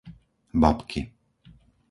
Babky 0.61 1.01